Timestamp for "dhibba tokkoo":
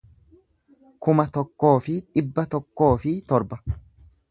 2.15-2.91